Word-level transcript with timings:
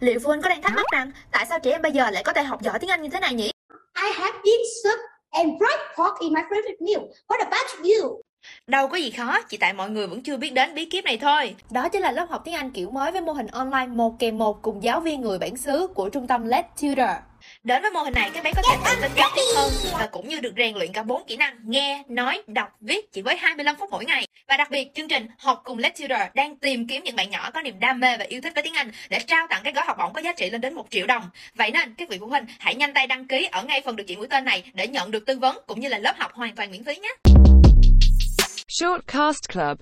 Liệu 0.00 0.18
phụ 0.22 0.28
huynh 0.28 0.42
có 0.42 0.48
đang 0.48 0.62
thắc 0.62 0.72
mắc 0.76 0.86
rằng 0.92 1.12
tại 1.30 1.46
sao 1.48 1.58
trẻ 1.58 1.70
em 1.70 1.82
bây 1.82 1.92
giờ 1.92 2.10
lại 2.10 2.22
có 2.22 2.32
thể 2.32 2.42
học 2.42 2.62
giỏi 2.62 2.78
tiếng 2.78 2.90
Anh 2.90 3.02
như 3.02 3.08
thế 3.08 3.20
này 3.20 3.34
nhỉ? 3.34 3.50
I 4.02 4.12
have 4.12 4.38
bean 4.44 4.60
soup 4.84 4.98
and 5.30 5.48
fried 5.48 5.78
pork 5.96 6.20
in 6.20 6.32
my 6.32 6.40
favorite 6.40 6.86
meal. 6.86 7.10
What 7.28 7.38
about 7.38 7.70
you? 7.78 8.22
Đâu 8.66 8.88
có 8.88 8.96
gì 8.96 9.10
khó, 9.10 9.40
chỉ 9.48 9.56
tại 9.56 9.72
mọi 9.72 9.90
người 9.90 10.06
vẫn 10.06 10.22
chưa 10.22 10.36
biết 10.36 10.50
đến 10.50 10.74
bí 10.74 10.84
kíp 10.84 11.04
này 11.04 11.18
thôi. 11.18 11.54
Đó 11.70 11.88
chính 11.88 12.02
là 12.02 12.12
lớp 12.12 12.26
học 12.30 12.42
tiếng 12.44 12.54
Anh 12.54 12.70
kiểu 12.70 12.90
mới 12.90 13.12
với 13.12 13.20
mô 13.20 13.32
hình 13.32 13.46
online 13.46 13.86
một 13.86 14.18
kèm 14.18 14.38
một 14.38 14.62
cùng 14.62 14.82
giáo 14.82 15.00
viên 15.00 15.20
người 15.20 15.38
bản 15.38 15.56
xứ 15.56 15.86
của 15.86 16.08
trung 16.08 16.26
tâm 16.26 16.46
Let 16.46 16.66
Tutor. 16.82 17.16
Đến 17.64 17.82
với 17.82 17.90
mô 17.90 18.00
hình 18.00 18.14
này, 18.14 18.30
các 18.34 18.44
bé 18.44 18.52
có 18.56 18.62
thể 18.70 18.76
tự 18.84 18.96
tin 19.02 19.10
giao 19.16 19.30
tiếp 19.36 19.42
hơn 19.56 19.72
và 19.92 20.08
cũng 20.12 20.28
như 20.28 20.40
được 20.40 20.52
rèn 20.56 20.74
luyện 20.74 20.92
cả 20.92 21.02
bốn 21.02 21.22
kỹ 21.26 21.36
năng 21.36 21.56
nghe, 21.64 22.02
nói, 22.08 22.42
đọc, 22.46 22.68
viết 22.80 23.12
chỉ 23.12 23.22
với 23.22 23.36
25 23.36 23.76
phút 23.78 23.90
mỗi 23.90 24.04
ngày. 24.04 24.26
Và 24.48 24.56
đặc 24.56 24.70
biệt, 24.70 24.94
chương 24.94 25.08
trình 25.08 25.26
Học 25.38 25.60
cùng 25.64 25.78
Let's 25.78 25.90
Tutor 26.00 26.20
đang 26.34 26.56
tìm 26.56 26.86
kiếm 26.86 27.04
những 27.04 27.16
bạn 27.16 27.30
nhỏ 27.30 27.50
có 27.54 27.62
niềm 27.62 27.80
đam 27.80 28.00
mê 28.00 28.16
và 28.16 28.24
yêu 28.28 28.40
thích 28.40 28.52
với 28.54 28.62
tiếng 28.62 28.74
Anh 28.74 28.90
để 29.08 29.18
trao 29.26 29.46
tặng 29.50 29.60
cái 29.64 29.72
gói 29.72 29.84
học 29.86 29.96
bổng 29.98 30.12
có 30.12 30.20
giá 30.20 30.32
trị 30.32 30.50
lên 30.50 30.60
đến 30.60 30.74
1 30.74 30.86
triệu 30.90 31.06
đồng. 31.06 31.22
Vậy 31.54 31.70
nên, 31.70 31.94
các 31.94 32.08
vị 32.08 32.16
phụ 32.20 32.26
huynh 32.26 32.44
hãy 32.58 32.74
nhanh 32.74 32.94
tay 32.94 33.06
đăng 33.06 33.26
ký 33.26 33.48
ở 33.52 33.62
ngay 33.62 33.80
phần 33.84 33.96
được 33.96 34.04
chỉ 34.06 34.16
mũi 34.16 34.26
tên 34.26 34.44
này 34.44 34.64
để 34.74 34.86
nhận 34.86 35.10
được 35.10 35.26
tư 35.26 35.38
vấn 35.38 35.58
cũng 35.66 35.80
như 35.80 35.88
là 35.88 35.98
lớp 35.98 36.14
học 36.18 36.32
hoàn 36.34 36.54
toàn 36.54 36.70
miễn 36.70 36.84
phí 36.84 36.96
nhé. 36.96 37.14
Shortcast 38.68 39.48
Club 39.52 39.78